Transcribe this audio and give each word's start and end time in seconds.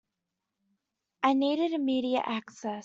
I 1.21 1.33
needed 1.35 1.73
immediate 1.73 2.23
access. 2.25 2.79